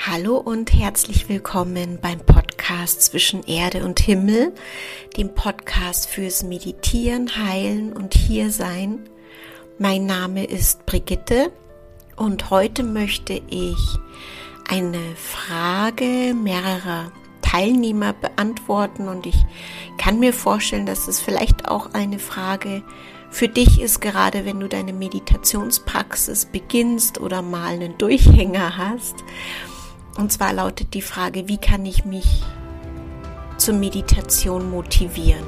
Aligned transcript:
Hallo 0.00 0.36
und 0.36 0.72
herzlich 0.72 1.28
willkommen 1.28 1.98
beim 2.00 2.18
Podcast 2.18 3.02
zwischen 3.02 3.44
Erde 3.44 3.84
und 3.84 4.00
Himmel, 4.00 4.52
dem 5.16 5.32
Podcast 5.32 6.08
fürs 6.08 6.42
Meditieren, 6.42 7.30
Heilen 7.36 7.92
und 7.92 8.14
Hiersein. 8.14 9.08
Mein 9.78 10.06
Name 10.06 10.44
ist 10.44 10.86
Brigitte 10.86 11.52
und 12.16 12.50
heute 12.50 12.82
möchte 12.82 13.40
ich 13.48 13.78
eine 14.68 15.14
Frage 15.14 16.34
mehrerer 16.34 17.12
Teilnehmer 17.42 18.12
beantworten 18.12 19.08
und 19.08 19.26
ich 19.26 19.36
kann 19.98 20.18
mir 20.18 20.32
vorstellen, 20.32 20.86
dass 20.86 21.06
es 21.06 21.20
vielleicht 21.20 21.68
auch 21.68 21.94
eine 21.94 22.18
Frage 22.18 22.82
für 23.30 23.48
dich 23.48 23.80
ist, 23.80 24.00
gerade 24.00 24.44
wenn 24.44 24.58
du 24.58 24.68
deine 24.68 24.92
Meditationspraxis 24.92 26.46
beginnst 26.46 27.20
oder 27.20 27.40
mal 27.40 27.74
einen 27.74 27.96
Durchhänger 27.98 28.76
hast 28.76 29.22
und 30.16 30.32
zwar 30.32 30.52
lautet 30.52 30.94
die 30.94 31.02
Frage, 31.02 31.48
wie 31.48 31.58
kann 31.58 31.86
ich 31.86 32.04
mich 32.04 32.42
zur 33.56 33.74
Meditation 33.74 34.70
motivieren? 34.70 35.44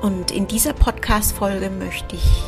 Und 0.00 0.30
in 0.30 0.48
dieser 0.48 0.72
Podcast-Folge 0.72 1.70
möchte 1.70 2.16
ich 2.16 2.42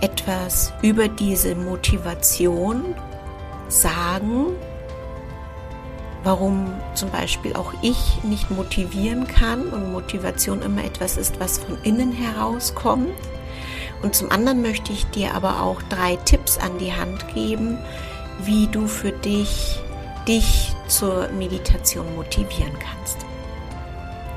etwas 0.00 0.72
über 0.82 1.08
diese 1.08 1.54
Motivation 1.56 2.94
sagen, 3.68 4.46
warum 6.22 6.72
zum 6.94 7.10
Beispiel 7.10 7.54
auch 7.54 7.72
ich 7.82 8.22
nicht 8.22 8.50
motivieren 8.50 9.26
kann 9.26 9.68
und 9.68 9.92
Motivation 9.92 10.62
immer 10.62 10.84
etwas 10.84 11.16
ist, 11.16 11.40
was 11.40 11.58
von 11.58 11.78
innen 11.82 12.12
herauskommt. 12.12 13.14
Und 14.02 14.14
zum 14.14 14.30
anderen 14.30 14.62
möchte 14.62 14.92
ich 14.92 15.04
dir 15.06 15.34
aber 15.34 15.62
auch 15.62 15.82
drei 15.82 16.16
Tipps 16.16 16.58
an 16.58 16.78
die 16.78 16.92
Hand 16.92 17.26
geben, 17.34 17.78
wie 18.44 18.66
du 18.68 18.86
für 18.86 19.12
dich 19.12 19.80
dich 20.26 20.74
zur 20.88 21.28
Meditation 21.28 22.14
motivieren 22.14 22.78
kannst. 22.78 23.16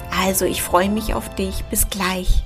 Also, 0.09 0.45
ich 0.45 0.61
freue 0.61 0.89
mich 0.89 1.13
auf 1.13 1.33
dich. 1.35 1.63
Bis 1.65 1.89
gleich. 1.89 2.43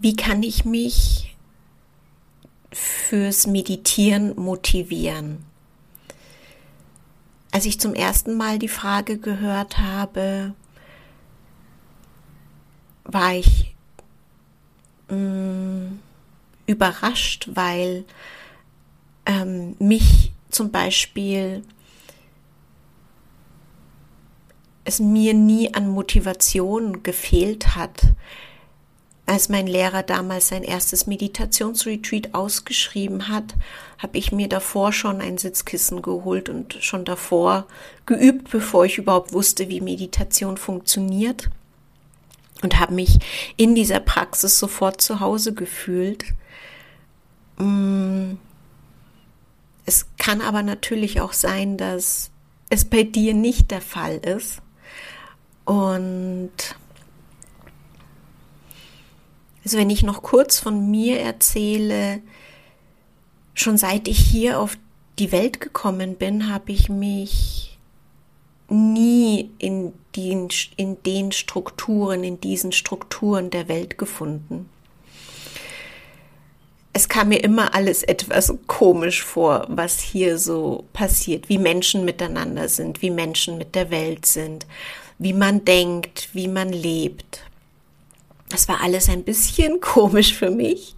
Wie 0.00 0.16
kann 0.16 0.42
ich 0.42 0.64
mich 0.64 1.36
fürs 2.72 3.46
Meditieren 3.46 4.34
motivieren? 4.34 5.44
Als 7.52 7.66
ich 7.66 7.78
zum 7.78 7.94
ersten 7.94 8.34
Mal 8.34 8.58
die 8.58 8.68
Frage 8.68 9.18
gehört 9.18 9.76
habe, 9.76 10.54
war 13.04 13.34
ich 13.34 13.74
mh, 15.08 15.16
mm, 15.16 15.98
überrascht, 16.66 17.50
weil 17.52 18.04
ähm, 19.26 19.76
mich 19.78 20.32
zum 20.48 20.70
Beispiel 20.70 21.62
es 24.84 24.98
mir 24.98 25.34
nie 25.34 25.74
an 25.74 25.88
Motivation 25.88 27.02
gefehlt 27.02 27.76
hat, 27.76 28.00
als 29.30 29.48
mein 29.48 29.68
Lehrer 29.68 30.02
damals 30.02 30.48
sein 30.48 30.64
erstes 30.64 31.06
Meditationsretreat 31.06 32.34
ausgeschrieben 32.34 33.28
hat, 33.28 33.54
habe 33.98 34.18
ich 34.18 34.32
mir 34.32 34.48
davor 34.48 34.92
schon 34.92 35.20
ein 35.20 35.38
Sitzkissen 35.38 36.02
geholt 36.02 36.48
und 36.48 36.78
schon 36.80 37.04
davor 37.04 37.68
geübt, 38.06 38.50
bevor 38.50 38.86
ich 38.86 38.98
überhaupt 38.98 39.32
wusste, 39.32 39.68
wie 39.68 39.80
Meditation 39.80 40.56
funktioniert 40.56 41.48
und 42.62 42.80
habe 42.80 42.92
mich 42.92 43.20
in 43.56 43.76
dieser 43.76 44.00
Praxis 44.00 44.58
sofort 44.58 45.00
zu 45.00 45.20
Hause 45.20 45.54
gefühlt. 45.54 46.24
Mm. 47.56 48.32
Es 49.86 50.06
kann 50.18 50.40
aber 50.40 50.64
natürlich 50.64 51.20
auch 51.20 51.34
sein, 51.34 51.76
dass 51.76 52.32
es 52.68 52.84
bei 52.84 53.04
dir 53.04 53.34
nicht 53.34 53.70
der 53.70 53.80
Fall 53.80 54.16
ist. 54.16 54.60
Und 55.64 56.50
also 59.64 59.76
wenn 59.76 59.90
ich 59.90 60.02
noch 60.02 60.22
kurz 60.22 60.58
von 60.58 60.90
mir 60.90 61.20
erzähle, 61.20 62.20
schon 63.54 63.76
seit 63.76 64.08
ich 64.08 64.18
hier 64.18 64.58
auf 64.58 64.76
die 65.18 65.32
Welt 65.32 65.60
gekommen 65.60 66.16
bin, 66.16 66.50
habe 66.52 66.72
ich 66.72 66.88
mich 66.88 67.78
nie 68.68 69.50
in 69.58 69.92
den, 70.16 70.48
in 70.76 71.02
den 71.02 71.32
Strukturen, 71.32 72.24
in 72.24 72.40
diesen 72.40 72.72
Strukturen 72.72 73.50
der 73.50 73.68
Welt 73.68 73.98
gefunden. 73.98 74.68
Es 76.92 77.08
kam 77.08 77.28
mir 77.28 77.42
immer 77.44 77.74
alles 77.74 78.02
etwas 78.02 78.52
komisch 78.66 79.22
vor, 79.22 79.66
was 79.68 80.00
hier 80.00 80.38
so 80.38 80.84
passiert, 80.92 81.48
wie 81.48 81.58
Menschen 81.58 82.04
miteinander 82.04 82.68
sind, 82.68 83.00
wie 83.02 83.10
Menschen 83.10 83.58
mit 83.58 83.74
der 83.74 83.90
Welt 83.90 84.26
sind, 84.26 84.66
wie 85.18 85.32
man 85.32 85.64
denkt, 85.64 86.30
wie 86.32 86.48
man 86.48 86.72
lebt. 86.72 87.42
Das 88.50 88.68
war 88.68 88.82
alles 88.82 89.08
ein 89.08 89.24
bisschen 89.24 89.80
komisch 89.80 90.34
für 90.34 90.50
mich. 90.50 90.94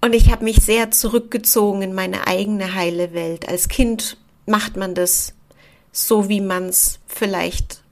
Und 0.00 0.14
ich 0.14 0.30
habe 0.30 0.44
mich 0.44 0.56
sehr 0.56 0.90
zurückgezogen 0.90 1.82
in 1.82 1.94
meine 1.94 2.26
eigene 2.26 2.74
heile 2.74 3.12
Welt. 3.12 3.48
Als 3.48 3.68
Kind 3.68 4.16
macht 4.46 4.76
man 4.76 4.94
das 4.94 5.34
so, 5.92 6.28
wie 6.28 6.40
man 6.40 6.66
es 6.66 6.98
vielleicht 7.06 7.82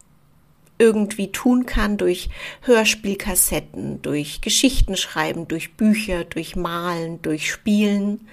irgendwie 0.79 1.33
tun 1.33 1.67
kann, 1.67 1.97
durch 1.97 2.29
Hörspielkassetten, 2.63 4.03
durch 4.03 4.41
Geschichten 4.41 4.97
schreiben, 4.97 5.49
durch 5.49 5.75
Bücher, 5.75 6.25
durch 6.25 6.55
Malen, 6.55 7.21
durch 7.23 7.51
Spielen. 7.51 8.29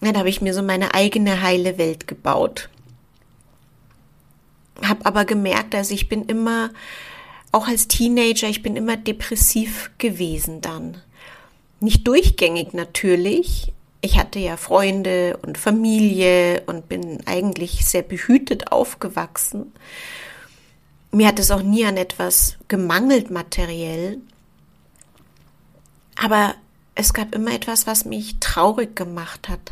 Dann 0.00 0.16
habe 0.16 0.30
ich 0.30 0.40
mir 0.40 0.54
so 0.54 0.62
meine 0.62 0.94
eigene 0.94 1.42
heile 1.42 1.78
Welt 1.78 2.08
gebaut. 2.08 2.70
Hab 4.82 5.06
aber 5.06 5.26
gemerkt, 5.26 5.74
dass 5.74 5.90
ich 5.90 6.08
bin 6.08 6.24
immer 6.24 6.70
auch 7.52 7.66
als 7.66 7.88
Teenager, 7.88 8.48
ich 8.48 8.62
bin 8.62 8.76
immer 8.76 8.96
depressiv 8.96 9.90
gewesen 9.98 10.60
dann. 10.60 11.00
Nicht 11.80 12.06
durchgängig 12.06 12.74
natürlich. 12.74 13.72
Ich 14.02 14.18
hatte 14.18 14.38
ja 14.38 14.56
Freunde 14.56 15.38
und 15.42 15.58
Familie 15.58 16.62
und 16.66 16.88
bin 16.88 17.18
eigentlich 17.26 17.86
sehr 17.86 18.02
behütet 18.02 18.72
aufgewachsen. 18.72 19.72
Mir 21.10 21.26
hat 21.26 21.38
es 21.38 21.50
auch 21.50 21.62
nie 21.62 21.84
an 21.84 21.96
etwas 21.96 22.56
gemangelt 22.68 23.30
materiell. 23.30 24.18
Aber 26.16 26.54
es 26.94 27.12
gab 27.14 27.34
immer 27.34 27.52
etwas, 27.52 27.86
was 27.86 28.04
mich 28.04 28.36
traurig 28.40 28.94
gemacht 28.94 29.48
hat. 29.48 29.70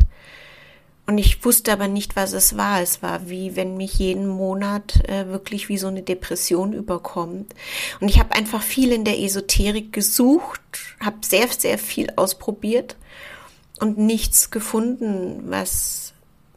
Und 1.08 1.16
ich 1.16 1.42
wusste 1.42 1.72
aber 1.72 1.88
nicht, 1.88 2.16
was 2.16 2.34
es 2.34 2.58
war. 2.58 2.82
Es 2.82 3.02
war 3.02 3.30
wie 3.30 3.56
wenn 3.56 3.78
mich 3.78 3.94
jeden 3.94 4.28
Monat 4.28 5.08
äh, 5.08 5.26
wirklich 5.28 5.70
wie 5.70 5.78
so 5.78 5.86
eine 5.86 6.02
Depression 6.02 6.74
überkommt. 6.74 7.54
Und 7.98 8.10
ich 8.10 8.18
habe 8.18 8.34
einfach 8.34 8.62
viel 8.62 8.92
in 8.92 9.04
der 9.04 9.18
Esoterik 9.18 9.90
gesucht, 9.90 10.60
habe 11.00 11.16
sehr, 11.22 11.48
sehr 11.48 11.78
viel 11.78 12.12
ausprobiert 12.16 12.96
und 13.80 13.96
nichts 13.96 14.50
gefunden, 14.50 15.44
was 15.46 16.12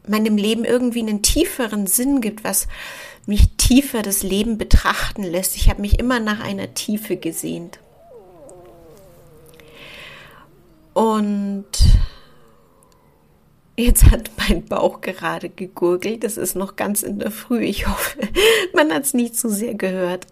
meinem 0.06 0.36
Leben 0.36 0.66
irgendwie 0.66 1.00
einen 1.00 1.22
tieferen 1.22 1.86
Sinn 1.86 2.20
gibt, 2.20 2.44
was 2.44 2.68
mich 3.24 3.56
tiefer 3.56 4.02
das 4.02 4.22
Leben 4.22 4.58
betrachten 4.58 5.22
lässt. 5.22 5.56
Ich 5.56 5.70
habe 5.70 5.80
mich 5.80 5.98
immer 5.98 6.20
nach 6.20 6.40
einer 6.40 6.74
Tiefe 6.74 7.16
gesehnt. 7.16 7.78
Und 10.92 11.64
Jetzt 13.82 14.12
hat 14.12 14.30
mein 14.36 14.64
Bauch 14.64 15.00
gerade 15.00 15.48
gegurgelt. 15.48 16.22
Das 16.22 16.36
ist 16.36 16.54
noch 16.54 16.76
ganz 16.76 17.02
in 17.02 17.18
der 17.18 17.32
Früh. 17.32 17.64
Ich 17.64 17.88
hoffe, 17.88 18.20
man 18.74 18.92
hat 18.92 19.02
es 19.02 19.12
nicht 19.12 19.36
zu 19.36 19.48
sehr 19.48 19.74
gehört. 19.74 20.28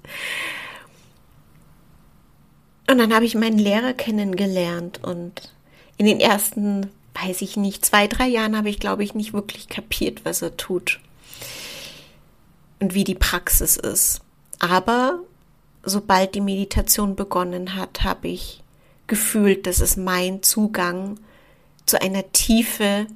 Und 2.88 2.98
dann 2.98 3.12
habe 3.12 3.24
ich 3.24 3.34
meinen 3.34 3.58
Lehrer 3.58 3.92
kennengelernt 3.92 5.02
und 5.02 5.52
in 5.96 6.06
den 6.06 6.20
ersten, 6.20 6.90
weiß 7.20 7.42
ich 7.42 7.56
nicht, 7.56 7.84
zwei, 7.84 8.06
drei 8.06 8.28
Jahren 8.28 8.56
habe 8.56 8.68
ich, 8.68 8.78
glaube 8.78 9.02
ich, 9.02 9.14
nicht 9.14 9.32
wirklich 9.32 9.68
kapiert, 9.68 10.24
was 10.24 10.42
er 10.42 10.56
tut 10.56 11.00
und 12.78 12.94
wie 12.94 13.04
die 13.04 13.16
Praxis 13.16 13.76
ist. 13.76 14.20
Aber 14.60 15.20
sobald 15.82 16.36
die 16.36 16.40
Meditation 16.40 17.16
begonnen 17.16 17.74
hat, 17.74 18.04
habe 18.04 18.28
ich 18.28 18.62
gefühlt, 19.08 19.66
dass 19.66 19.80
es 19.80 19.96
mein 19.96 20.42
Zugang 20.42 21.18
zu 21.86 22.00
einer 22.00 22.30
Tiefe 22.32 23.06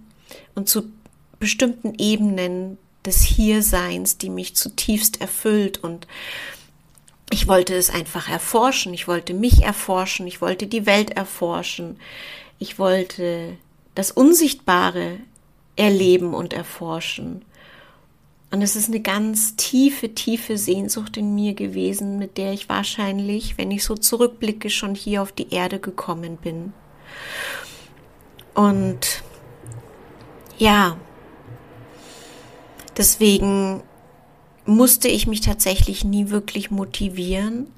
und 0.55 0.69
zu 0.69 0.91
bestimmten 1.39 1.95
Ebenen 1.99 2.79
des 3.05 3.23
Hierseins, 3.23 4.19
die 4.19 4.31
mich 4.31 4.57
zutiefst 4.57 5.21
erfüllt. 5.21 5.83
Und 5.83 6.07
ich 7.31 7.49
wollte 7.49 7.75
es 7.75 7.91
einfach 7.91 8.29
erforschen, 8.29 8.95
ich 8.95 9.09
wollte 9.09 9.35
mich 9.35 9.63
erforschen, 9.63 10.27
ich 10.27 10.41
wollte 10.41 10.67
die 10.67 10.87
Welt 10.87 11.11
erforschen, 11.11 11.99
ich 12.59 12.79
wollte 12.79 13.57
das 13.95 14.11
Unsichtbare 14.11 15.19
erleben 15.77 16.35
und 16.35 16.53
erforschen. 16.53 17.45
Und 18.51 18.63
es 18.63 18.77
ist 18.77 18.89
eine 18.89 19.01
ganz 19.01 19.57
tiefe, 19.57 20.15
tiefe 20.15 20.57
Sehnsucht 20.59 21.17
in 21.17 21.35
mir 21.35 21.55
gewesen, 21.55 22.19
mit 22.19 22.39
der 22.39 22.53
ich 22.53 22.69
wahrscheinlich, 22.69 23.59
wenn 23.59 23.73
ich 23.73 23.83
so 23.83 23.97
zurückblicke, 23.97 24.71
schon 24.71 24.95
hier 24.95 25.23
auf 25.23 25.33
die 25.33 25.53
Erde 25.53 25.81
gekommen 25.81 26.37
bin. 26.37 26.73
Und 28.55 29.25
ja, 30.59 30.97
deswegen 32.97 33.83
musste 34.67 35.09
ich 35.09 35.27
mich 35.27 35.41
tatsächlich 35.41 36.05
nie 36.05 36.31
wirklich 36.31 36.71
motivieren. 36.71 37.69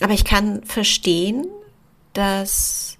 Aber 0.00 0.12
ich 0.12 0.24
kann 0.24 0.64
verstehen, 0.64 1.46
dass, 2.12 2.98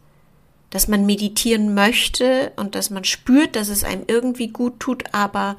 dass 0.71 0.89
man 0.89 1.07
meditieren 1.07 1.75
möchte 1.75 2.53
und 2.57 2.75
dass 2.75 2.91
man 2.91 3.05
spürt, 3.05 3.57
dass 3.57 3.69
es 3.69 3.85
einem 3.85 4.05
irgendwie 4.07 4.49
gut 4.49 4.81
tut, 4.81 5.13
aber 5.13 5.57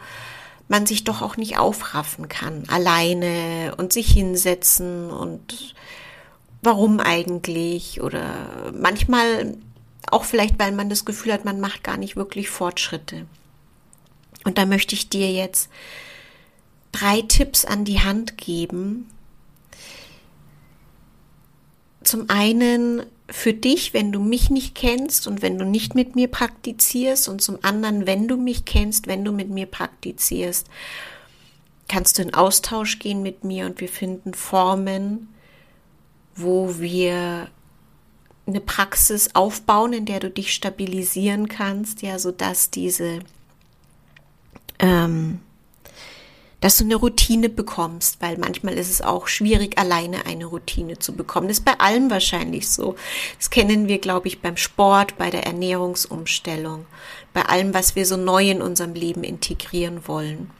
man 0.67 0.85
sich 0.85 1.03
doch 1.03 1.21
auch 1.21 1.37
nicht 1.37 1.57
aufraffen 1.57 2.29
kann, 2.29 2.63
alleine 2.67 3.75
und 3.77 3.93
sich 3.93 4.11
hinsetzen 4.11 5.11
und 5.11 5.75
warum 6.61 6.99
eigentlich 6.99 8.01
oder 8.01 8.71
manchmal 8.73 9.57
auch 10.11 10.23
vielleicht, 10.23 10.59
weil 10.59 10.71
man 10.71 10.89
das 10.89 11.05
Gefühl 11.05 11.33
hat, 11.33 11.45
man 11.45 11.59
macht 11.59 11.83
gar 11.83 11.97
nicht 11.97 12.15
wirklich 12.15 12.49
Fortschritte. 12.49 13.25
Und 14.43 14.57
da 14.57 14.65
möchte 14.65 14.95
ich 14.95 15.09
dir 15.09 15.31
jetzt 15.31 15.69
drei 16.91 17.21
Tipps 17.21 17.65
an 17.65 17.85
die 17.85 18.01
Hand 18.01 18.37
geben. 18.37 19.09
Zum 22.03 22.29
einen 22.29 23.03
für 23.29 23.53
dich, 23.53 23.93
wenn 23.93 24.11
du 24.11 24.19
mich 24.19 24.49
nicht 24.49 24.75
kennst 24.75 25.27
und 25.27 25.41
wenn 25.41 25.57
du 25.57 25.65
nicht 25.65 25.95
mit 25.95 26.15
mir 26.15 26.27
praktizierst 26.27 27.29
und 27.29 27.41
zum 27.41 27.59
anderen, 27.63 28.05
wenn 28.05 28.27
du 28.27 28.37
mich 28.37 28.65
kennst, 28.65 29.07
wenn 29.07 29.23
du 29.23 29.31
mit 29.31 29.49
mir 29.49 29.65
praktizierst, 29.65 30.67
kannst 31.87 32.17
du 32.17 32.21
in 32.21 32.33
Austausch 32.33 32.99
gehen 32.99 33.23
mit 33.23 33.43
mir 33.43 33.65
und 33.65 33.79
wir 33.79 33.87
finden 33.87 34.33
Formen, 34.33 35.33
wo 36.35 36.79
wir 36.79 37.47
eine 38.45 38.61
Praxis 38.61 39.35
aufbauen, 39.35 39.93
in 39.93 40.05
der 40.05 40.19
du 40.19 40.29
dich 40.29 40.53
stabilisieren 40.53 41.47
kannst, 41.47 42.01
ja, 42.01 42.19
so 42.19 42.31
dass 42.31 42.69
diese 42.69 43.19
ähm, 44.79 45.39
dass 46.63 46.77
du 46.77 46.85
eine 46.85 46.95
Routine 46.95 47.49
bekommst, 47.49 48.21
weil 48.21 48.37
manchmal 48.37 48.75
ist 48.75 48.89
es 48.89 49.01
auch 49.01 49.27
schwierig, 49.27 49.77
alleine 49.77 50.25
eine 50.25 50.45
Routine 50.45 50.97
zu 50.97 51.13
bekommen. 51.13 51.49
Das 51.49 51.57
ist 51.57 51.65
bei 51.65 51.77
allem 51.77 52.09
wahrscheinlich 52.09 52.69
so. 52.69 52.95
Das 53.37 53.49
kennen 53.49 53.89
wir, 53.89 53.99
glaube 53.99 54.29
ich, 54.29 54.41
beim 54.41 54.55
Sport, 54.55 55.17
bei 55.17 55.29
der 55.29 55.45
Ernährungsumstellung, 55.45 56.85
bei 57.33 57.41
allem, 57.41 57.73
was 57.73 57.97
wir 57.97 58.05
so 58.05 58.15
neu 58.15 58.49
in 58.49 58.61
unserem 58.61 58.93
Leben 58.93 59.25
integrieren 59.25 60.07
wollen. 60.07 60.51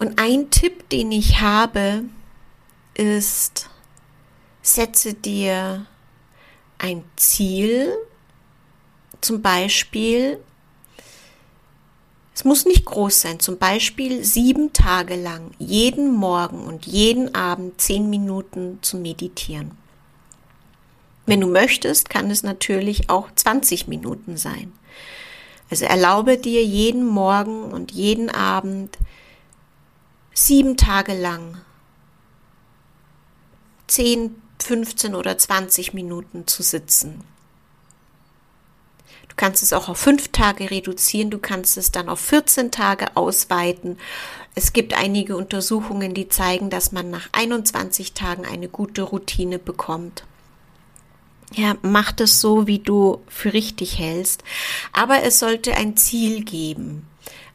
Und 0.00 0.20
ein 0.20 0.50
Tipp, 0.50 0.88
den 0.88 1.12
ich 1.12 1.40
habe, 1.40 2.02
ist, 2.94 3.70
setze 4.74 5.14
dir 5.14 5.86
ein 6.78 7.04
Ziel, 7.16 7.94
zum 9.20 9.42
Beispiel 9.42 10.40
es 12.40 12.44
muss 12.44 12.64
nicht 12.64 12.86
groß 12.86 13.20
sein, 13.20 13.38
zum 13.38 13.58
Beispiel 13.58 14.24
sieben 14.24 14.72
Tage 14.72 15.14
lang, 15.14 15.50
jeden 15.58 16.14
Morgen 16.14 16.64
und 16.64 16.86
jeden 16.86 17.34
Abend 17.34 17.78
zehn 17.78 18.08
Minuten 18.08 18.78
zu 18.80 18.96
meditieren. 18.96 19.72
Wenn 21.26 21.42
du 21.42 21.48
möchtest, 21.48 22.08
kann 22.08 22.30
es 22.30 22.42
natürlich 22.42 23.10
auch 23.10 23.28
20 23.34 23.88
Minuten 23.88 24.38
sein. 24.38 24.72
Also 25.68 25.84
erlaube 25.84 26.38
dir 26.38 26.64
jeden 26.64 27.06
Morgen 27.06 27.64
und 27.64 27.92
jeden 27.92 28.30
Abend 28.30 28.96
sieben 30.32 30.78
Tage 30.78 31.12
lang 31.12 31.58
10, 33.86 34.39
15 34.62 35.14
oder 35.14 35.36
20 35.36 35.94
Minuten 35.94 36.46
zu 36.46 36.62
sitzen 36.62 37.24
kannst 39.40 39.62
es 39.62 39.72
auch 39.72 39.88
auf 39.88 39.96
fünf 39.96 40.28
Tage 40.28 40.70
reduzieren, 40.70 41.30
du 41.30 41.38
kannst 41.38 41.78
es 41.78 41.90
dann 41.90 42.10
auf 42.10 42.20
14 42.20 42.70
Tage 42.70 43.16
ausweiten. 43.16 43.96
Es 44.54 44.74
gibt 44.74 44.92
einige 44.92 45.34
Untersuchungen, 45.34 46.12
die 46.12 46.28
zeigen, 46.28 46.68
dass 46.68 46.92
man 46.92 47.08
nach 47.08 47.30
21 47.32 48.12
Tagen 48.12 48.44
eine 48.44 48.68
gute 48.68 49.00
Routine 49.00 49.58
bekommt. 49.58 50.24
Ja, 51.54 51.74
mach 51.80 52.12
das 52.12 52.38
so, 52.38 52.66
wie 52.66 52.80
du 52.80 53.22
für 53.28 53.54
richtig 53.54 53.98
hältst. 53.98 54.44
Aber 54.92 55.22
es 55.22 55.38
sollte 55.38 55.74
ein 55.74 55.96
Ziel 55.96 56.44
geben, 56.44 57.08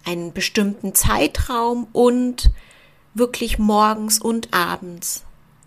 einen 0.05 0.33
bestimmten 0.33 0.95
Zeitraum 0.95 1.87
und 1.93 2.49
wirklich 3.13 3.59
morgens 3.59 4.17
und 4.17 4.55
abends 4.55 5.23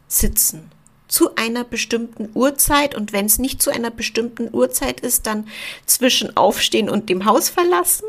sitzen 0.08 0.72
zu 1.08 1.34
einer 1.36 1.64
bestimmten 1.64 2.30
Uhrzeit 2.34 2.94
und 2.94 3.12
wenn 3.12 3.26
es 3.26 3.38
nicht 3.38 3.62
zu 3.62 3.70
einer 3.70 3.90
bestimmten 3.90 4.48
Uhrzeit 4.52 5.00
ist, 5.00 5.26
dann 5.26 5.48
zwischen 5.86 6.36
Aufstehen 6.36 6.88
und 6.88 7.08
dem 7.08 7.24
Haus 7.24 7.48
verlassen 7.48 8.06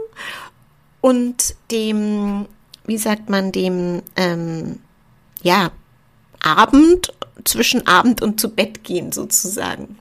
und 1.02 1.56
dem, 1.72 2.46
wie 2.86 2.98
sagt 2.98 3.30
man, 3.30 3.52
dem, 3.52 4.04
ähm, 4.16 4.80
ja, 5.42 5.72
Abend, 6.42 7.14
zwischen 7.46 7.88
Abend 7.88 8.22
und 8.22 8.40
zu 8.40 8.50
Bett 8.50 8.84
gehen 8.84 9.12
sozusagen. 9.12 9.98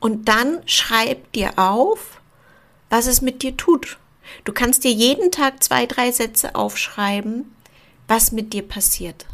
Und 0.00 0.28
dann 0.28 0.58
schreib 0.66 1.32
dir 1.32 1.58
auf, 1.58 2.20
was 2.90 3.06
es 3.06 3.22
mit 3.22 3.42
dir 3.42 3.56
tut. 3.56 3.98
Du 4.44 4.52
kannst 4.52 4.84
dir 4.84 4.92
jeden 4.92 5.30
Tag 5.30 5.62
zwei, 5.62 5.86
drei 5.86 6.10
Sätze 6.10 6.54
aufschreiben, 6.54 7.54
was 8.08 8.32
mit 8.32 8.52
dir 8.52 8.62
passiert. 8.62 9.26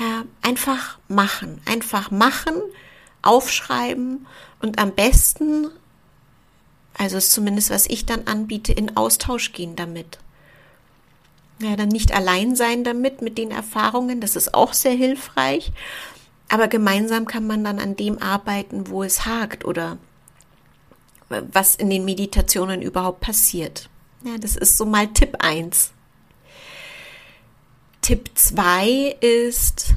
Ja, 0.00 0.24
einfach 0.40 0.98
machen, 1.08 1.60
einfach 1.66 2.10
machen, 2.10 2.54
aufschreiben 3.20 4.26
und 4.62 4.78
am 4.78 4.92
besten, 4.92 5.68
also 6.96 7.18
ist 7.18 7.32
zumindest 7.32 7.68
was 7.68 7.86
ich 7.86 8.06
dann 8.06 8.26
anbiete, 8.26 8.72
in 8.72 8.96
Austausch 8.96 9.52
gehen 9.52 9.76
damit. 9.76 10.18
Ja, 11.60 11.76
dann 11.76 11.88
nicht 11.90 12.14
allein 12.14 12.56
sein 12.56 12.82
damit, 12.82 13.20
mit 13.20 13.36
den 13.36 13.50
Erfahrungen, 13.50 14.22
das 14.22 14.36
ist 14.36 14.54
auch 14.54 14.72
sehr 14.72 14.94
hilfreich, 14.94 15.70
aber 16.48 16.68
gemeinsam 16.68 17.26
kann 17.26 17.46
man 17.46 17.62
dann 17.62 17.78
an 17.78 17.94
dem 17.94 18.22
arbeiten, 18.22 18.88
wo 18.88 19.02
es 19.02 19.26
hakt 19.26 19.66
oder 19.66 19.98
was 21.28 21.74
in 21.74 21.90
den 21.90 22.06
Meditationen 22.06 22.80
überhaupt 22.80 23.20
passiert. 23.20 23.90
Ja, 24.24 24.38
das 24.38 24.56
ist 24.56 24.78
so 24.78 24.86
mal 24.86 25.08
Tipp 25.08 25.36
eins. 25.40 25.92
Tipp 28.10 28.28
2 28.34 29.18
ist, 29.20 29.94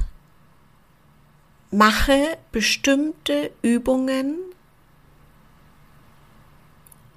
mache 1.72 2.38
bestimmte 2.52 3.50
Übungen 3.60 4.38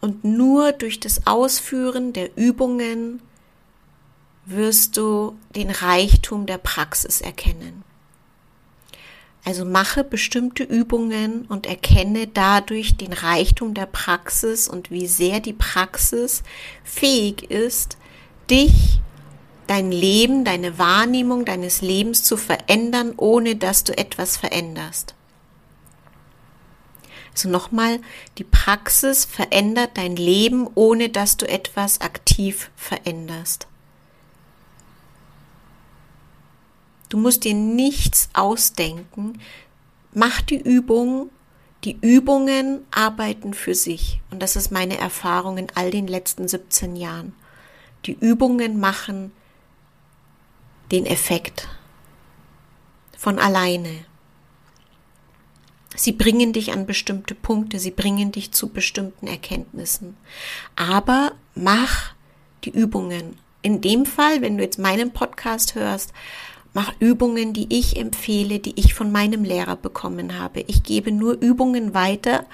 und 0.02 0.24
nur 0.24 0.72
durch 0.72 1.00
das 1.00 1.28
Ausführen 1.28 2.14
der 2.14 2.36
Übungen 2.36 3.22
wirst 4.48 4.98
du 4.98 5.38
den 5.56 5.70
Reichtum 5.70 6.48
der 6.48 6.58
Praxis 6.58 7.22
erkennen. 7.22 7.84
Also 9.46 9.66
mache 9.66 10.04
bestimmte 10.04 10.64
Übungen 10.64 11.46
und 11.46 11.68
erkenne 11.68 12.26
dadurch 12.26 12.98
den 12.98 13.14
Reichtum 13.14 13.76
der 13.76 13.86
Praxis 13.86 14.68
und 14.68 14.90
wie 14.90 15.06
sehr 15.06 15.42
die 15.42 15.54
Praxis 15.54 16.42
fähig 16.84 17.52
ist, 17.52 18.00
dich 18.50 19.00
dein 19.68 19.92
Leben, 19.92 20.44
deine 20.44 20.78
Wahrnehmung 20.80 21.46
deines 21.46 21.82
Lebens 21.82 22.24
zu 22.24 22.38
verändern, 22.38 23.14
ohne 23.18 23.56
dass 23.56 23.84
du 23.84 23.98
etwas 23.98 24.38
veränderst. 24.38 25.14
Also 27.34 27.50
nochmal, 27.50 28.00
die 28.38 28.44
Praxis 28.44 29.26
verändert 29.26 29.92
dein 29.96 30.16
Leben, 30.16 30.68
ohne 30.74 31.10
dass 31.10 31.38
du 31.38 31.48
etwas 31.48 32.02
aktiv 32.02 32.72
veränderst. 32.76 33.68
Du 37.10 37.18
musst 37.18 37.44
dir 37.44 37.54
nichts 37.54 38.30
ausdenken. 38.34 39.40
Mach 40.14 40.42
die 40.42 40.60
Übung, 40.60 41.30
Die 41.84 41.98
Übungen 42.02 42.86
arbeiten 42.92 43.54
für 43.54 43.76
sich 43.76 44.20
und 44.32 44.42
das 44.42 44.56
ist 44.56 44.72
meine 44.72 44.98
Erfahrung 44.98 45.58
in 45.58 45.68
all 45.76 45.92
den 45.92 46.08
letzten 46.08 46.48
17 46.48 46.96
Jahren. 46.96 47.34
Die 48.06 48.18
Übungen 48.20 48.80
machen 48.80 49.32
den 50.92 51.06
Effekt 51.06 51.68
von 53.18 53.40
alleine. 53.40 54.06
Sie 55.96 56.12
bringen 56.12 56.54
dich 56.54 56.72
an 56.74 56.86
bestimmte 56.86 57.34
Punkte, 57.34 57.80
sie 57.80 57.92
bringen 57.92 58.32
dich 58.32 58.52
zu 58.52 58.70
bestimmten 58.70 59.26
Erkenntnissen. 59.26 60.16
Aber 60.76 61.32
mach 61.56 62.14
die 62.64 62.70
Übungen. 62.70 63.40
In 63.64 63.82
dem 63.82 64.06
Fall, 64.06 64.42
wenn 64.42 64.58
du 64.58 64.64
jetzt 64.64 64.78
meinen 64.78 65.12
Podcast 65.12 65.74
hörst, 65.74 66.14
mach 66.74 66.94
Übungen, 67.00 67.54
die 67.54 67.66
ich 67.76 67.98
empfehle, 67.98 68.60
die 68.60 68.80
ich 68.80 68.94
von 68.94 69.12
meinem 69.12 69.44
Lehrer 69.44 69.76
bekommen 69.76 70.38
habe. 70.38 70.62
Ich 70.68 70.84
gebe 70.84 71.12
nur 71.12 71.34
Übungen 71.34 71.96
weiter, 71.96 72.46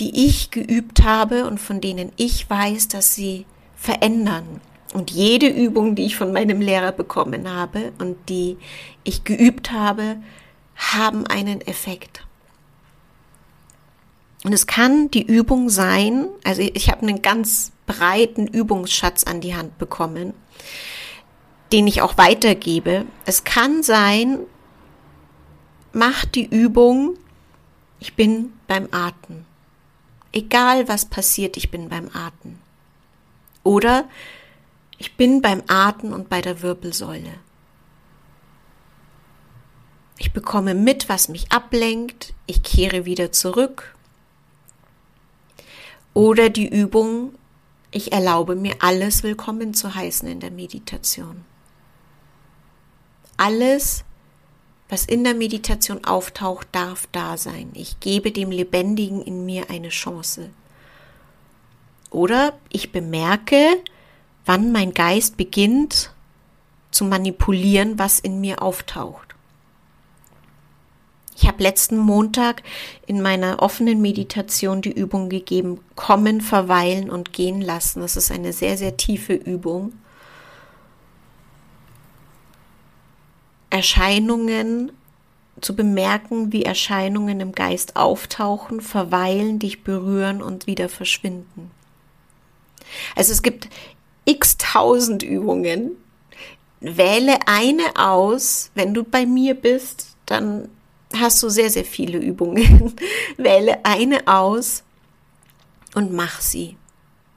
die 0.00 0.26
ich 0.26 0.50
geübt 0.50 1.02
habe 1.02 1.46
und 1.46 1.58
von 1.58 1.82
denen 1.82 2.12
ich 2.16 2.48
weiß, 2.48 2.88
dass 2.88 3.14
sie 3.14 3.44
verändern. 3.76 4.62
Und 4.92 5.10
jede 5.10 5.48
Übung, 5.48 5.94
die 5.94 6.06
ich 6.06 6.16
von 6.16 6.32
meinem 6.32 6.60
Lehrer 6.60 6.92
bekommen 6.92 7.50
habe 7.50 7.92
und 7.98 8.28
die 8.28 8.58
ich 9.04 9.24
geübt 9.24 9.72
habe, 9.72 10.16
haben 10.76 11.26
einen 11.26 11.60
Effekt. 11.62 12.26
Und 14.44 14.52
es 14.52 14.66
kann 14.66 15.10
die 15.10 15.22
Übung 15.22 15.70
sein, 15.70 16.26
also 16.44 16.62
ich 16.62 16.90
habe 16.90 17.02
einen 17.02 17.22
ganz 17.22 17.72
breiten 17.86 18.46
Übungsschatz 18.46 19.24
an 19.24 19.40
die 19.40 19.54
Hand 19.54 19.78
bekommen, 19.78 20.34
den 21.72 21.86
ich 21.86 22.02
auch 22.02 22.18
weitergebe. 22.18 23.06
Es 23.24 23.44
kann 23.44 23.82
sein, 23.82 24.40
mach 25.92 26.24
die 26.24 26.44
Übung, 26.44 27.16
ich 28.00 28.14
bin 28.14 28.52
beim 28.66 28.88
Atmen. 28.90 29.46
Egal 30.32 30.88
was 30.88 31.04
passiert, 31.04 31.56
ich 31.56 31.70
bin 31.70 31.88
beim 31.88 32.08
Atmen. 32.12 32.58
Oder 33.62 34.06
ich 35.02 35.16
bin 35.16 35.42
beim 35.42 35.64
Atmen 35.66 36.12
und 36.12 36.28
bei 36.28 36.40
der 36.40 36.62
Wirbelsäule. 36.62 37.34
Ich 40.16 40.32
bekomme 40.32 40.76
mit, 40.76 41.08
was 41.08 41.28
mich 41.28 41.50
ablenkt. 41.50 42.34
Ich 42.46 42.62
kehre 42.62 43.04
wieder 43.04 43.32
zurück. 43.32 43.96
Oder 46.14 46.50
die 46.50 46.68
Übung, 46.68 47.34
ich 47.90 48.12
erlaube 48.12 48.54
mir 48.54 48.76
alles 48.78 49.24
willkommen 49.24 49.74
zu 49.74 49.92
heißen 49.92 50.28
in 50.28 50.38
der 50.38 50.52
Meditation. 50.52 51.44
Alles, 53.36 54.04
was 54.88 55.04
in 55.04 55.24
der 55.24 55.34
Meditation 55.34 56.04
auftaucht, 56.04 56.68
darf 56.70 57.08
da 57.10 57.36
sein. 57.36 57.72
Ich 57.74 57.98
gebe 57.98 58.30
dem 58.30 58.52
Lebendigen 58.52 59.20
in 59.20 59.44
mir 59.46 59.68
eine 59.68 59.88
Chance. 59.88 60.50
Oder 62.10 62.56
ich 62.68 62.92
bemerke, 62.92 63.82
wann 64.44 64.72
mein 64.72 64.94
Geist 64.94 65.36
beginnt 65.36 66.12
zu 66.90 67.04
manipulieren, 67.04 67.98
was 67.98 68.18
in 68.18 68.40
mir 68.40 68.62
auftaucht. 68.62 69.32
Ich 71.34 71.48
habe 71.48 71.62
letzten 71.62 71.96
Montag 71.96 72.62
in 73.06 73.22
meiner 73.22 73.62
offenen 73.62 74.02
Meditation 74.02 74.82
die 74.82 74.92
Übung 74.92 75.28
gegeben, 75.28 75.80
kommen, 75.96 76.40
verweilen 76.40 77.10
und 77.10 77.32
gehen 77.32 77.60
lassen. 77.60 78.00
Das 78.00 78.16
ist 78.16 78.30
eine 78.30 78.52
sehr, 78.52 78.76
sehr 78.76 78.96
tiefe 78.96 79.32
Übung. 79.32 79.94
Erscheinungen 83.70 84.92
zu 85.60 85.74
bemerken, 85.74 86.52
wie 86.52 86.64
Erscheinungen 86.64 87.40
im 87.40 87.52
Geist 87.52 87.96
auftauchen, 87.96 88.80
verweilen, 88.80 89.58
dich 89.58 89.82
berühren 89.82 90.42
und 90.42 90.66
wieder 90.66 90.88
verschwinden. 90.88 91.70
Also 93.16 93.32
es 93.32 93.42
gibt 93.42 93.68
x 94.24 94.56
tausend 94.58 95.22
Übungen. 95.22 95.92
Wähle 96.80 97.38
eine 97.46 97.96
aus. 97.96 98.70
Wenn 98.74 98.94
du 98.94 99.04
bei 99.04 99.26
mir 99.26 99.54
bist, 99.54 100.16
dann 100.26 100.68
hast 101.14 101.42
du 101.42 101.48
sehr, 101.48 101.70
sehr 101.70 101.84
viele 101.84 102.18
Übungen. 102.18 102.94
Wähle 103.36 103.84
eine 103.84 104.26
aus 104.26 104.82
und 105.94 106.12
mach 106.12 106.40
sie. 106.40 106.76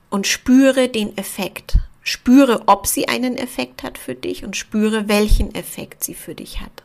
Und 0.09 0.27
spüre 0.27 0.87
den 0.89 1.17
Effekt. 1.17 1.77
Spüre, 2.01 2.63
ob 2.67 2.87
sie 2.87 3.07
einen 3.07 3.35
Effekt 3.35 3.83
hat 3.83 3.97
für 3.97 4.15
dich 4.15 4.43
und 4.43 4.55
spüre, 4.55 5.07
welchen 5.07 5.53
Effekt 5.55 6.03
sie 6.03 6.13
für 6.13 6.35
dich 6.35 6.61
hat. 6.61 6.83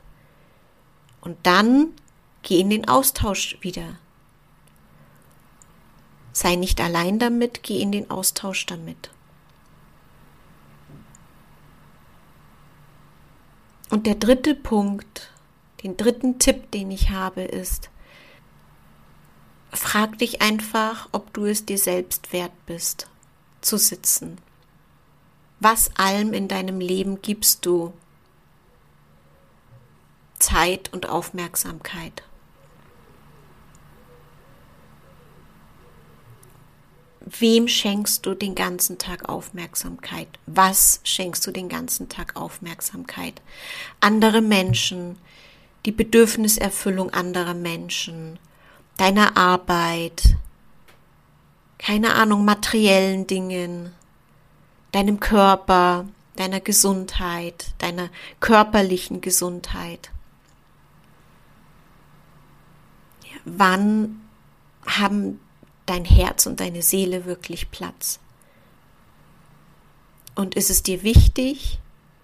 Und 1.21 1.37
dann 1.43 1.89
geh 2.43 2.61
in 2.61 2.71
den 2.71 2.89
Austausch 2.89 3.59
wieder. 3.61 3.99
Sei 6.33 6.57
nicht 6.57 6.81
allein 6.81 7.19
damit, 7.19 7.63
geh 7.63 7.81
in 7.81 7.93
den 7.93 8.11
Austausch 8.11 8.65
damit. 8.65 9.11
Und 13.91 14.07
der 14.07 14.15
dritte 14.15 14.55
Punkt, 14.55 15.31
den 15.83 15.97
dritten 15.97 16.39
Tipp, 16.39 16.71
den 16.71 16.91
ich 16.91 17.11
habe, 17.11 17.43
ist, 17.43 17.91
frag 19.73 20.19
dich 20.19 20.41
einfach, 20.41 21.09
ob 21.13 21.33
du 21.33 21.45
es 21.45 21.67
dir 21.67 21.79
selbst 21.79 22.33
wert 22.33 22.53
bist, 22.67 23.09
zu 23.61 23.77
sitzen. 23.77 24.39
Was 25.59 25.91
allem 25.97 26.33
in 26.33 26.49
deinem 26.49 26.81
Leben 26.81 27.21
gibst 27.21 27.67
du 27.67 27.93
Zeit 30.39 30.93
und 30.93 31.09
Aufmerksamkeit? 31.09 32.23
Wem 37.39 37.69
schenkst 37.69 38.27
du 38.27 38.35
den 38.35 38.55
ganzen 38.55 38.99
Tag 38.99 39.29
Aufmerksamkeit? 39.29 40.27
Was 40.47 41.01
schenkst 41.05 41.47
du 41.47 41.53
den 41.53 41.69
ganzen 41.69 42.09
Tag 42.09 42.35
Aufmerksamkeit? 42.35 43.41
Andere 44.01 44.41
Menschen, 44.41 45.17
die 45.87 45.93
Bedürfniserfüllung 45.93 47.11
anderer 47.11 47.55
Menschen, 47.55 48.39
deiner 48.97 49.37
Arbeit, 49.37 50.37
keine 51.79 52.15
Ahnung, 52.15 52.45
materiellen 52.45 53.27
Dingen, 53.27 53.93
deinem 54.93 55.21
Körper, 55.21 56.07
deiner 56.35 56.61
Gesundheit, 56.61 57.67
deiner 57.79 58.09
körperlichen 58.41 59.21
Gesundheit. 59.21 60.11
Wann 63.45 64.21
haben 64.85 65.39
dein 65.91 66.05
Herz 66.05 66.47
und 66.47 66.61
deine 66.61 66.83
Seele 66.83 67.25
wirklich 67.25 67.73
Platz? 67.73 68.21
Und 70.37 70.55
ist 70.55 70.71
es 70.71 70.85
dir 70.85 71.03
wichtig, 71.03 71.81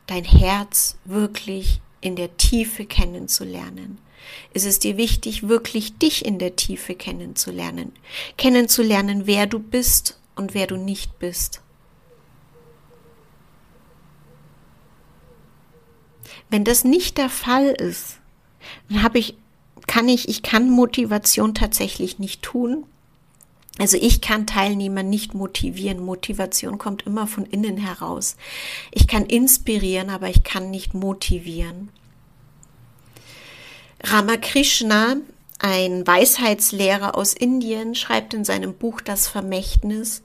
dein 0.07 0.25
Herz 0.25 0.97
wirklich 1.05 1.81
in 2.01 2.15
der 2.15 2.37
Tiefe 2.37 2.87
kennenzulernen? 2.87 3.99
Ist 4.55 4.67
es 4.67 4.79
dir 4.79 4.97
wichtig, 4.97 5.49
wirklich 5.49 5.99
dich 5.99 6.25
in 6.25 6.39
der 6.39 6.55
Tiefe 6.55 6.95
kennenzulernen? 6.95 7.93
Kennenzulernen, 8.39 9.27
wer 9.27 9.47
du 9.47 9.59
bist 9.59 10.19
und 10.37 10.55
wer 10.55 10.69
du 10.69 10.77
nicht 10.77 11.19
bist. 11.19 11.61
Wenn 16.49 16.63
das 16.63 16.85
nicht 16.85 17.19
der 17.19 17.31
Fall 17.31 17.71
ist, 17.71 18.19
dann 18.89 19.03
habe 19.03 19.19
ich, 19.19 19.37
kann 19.89 20.09
ich, 20.09 20.29
ich 20.29 20.43
kann 20.43 20.71
Motivation 20.71 21.53
tatsächlich 21.53 22.21
nicht 22.21 22.43
tun. 22.43 22.87
Also 23.79 23.99
ich 24.01 24.21
kann 24.21 24.47
Teilnehmer 24.47 25.03
nicht 25.03 25.35
motivieren. 25.35 26.03
Motivation 26.05 26.79
kommt 26.79 27.07
immer 27.07 27.27
von 27.27 27.45
innen 27.45 27.77
heraus. 27.77 28.37
Ich 28.91 29.07
kann 29.07 29.27
inspirieren, 29.27 30.09
aber 30.09 30.29
ich 30.29 30.45
kann 30.45 30.71
nicht 30.71 30.95
motivieren. 30.95 31.91
Ramakrishna, 34.03 35.17
ein 35.59 36.07
Weisheitslehrer 36.07 37.17
aus 37.17 37.35
Indien, 37.35 37.95
schreibt 37.95 38.35
in 38.35 38.45
seinem 38.45 38.75
Buch 38.75 39.01
Das 39.01 39.29
Vermächtnis, 39.29 40.23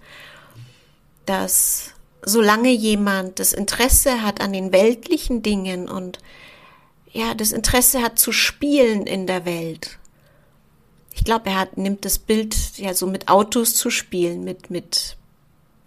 dass 1.25 1.93
solange 2.23 2.69
jemand 2.69 3.39
das 3.39 3.51
Interesse 3.51 4.21
hat 4.21 4.41
an 4.41 4.53
den 4.53 4.71
weltlichen 4.71 5.41
Dingen 5.41 5.89
und 5.89 6.19
ja, 7.11 7.33
das 7.33 7.51
Interesse 7.51 8.01
hat 8.01 8.19
zu 8.19 8.31
spielen 8.31 9.05
in 9.05 9.27
der 9.27 9.43
Welt. 9.45 9.99
Ich 11.21 11.25
glaube, 11.25 11.51
er 11.51 11.59
hat, 11.59 11.77
nimmt 11.77 12.03
das 12.03 12.17
Bild 12.17 12.55
ja 12.77 12.95
so 12.95 13.05
mit 13.05 13.27
Autos 13.27 13.75
zu 13.75 13.91
spielen, 13.91 14.43
mit, 14.43 14.71
mit, 14.71 15.17